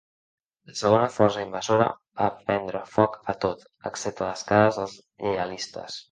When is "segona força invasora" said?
0.77-1.89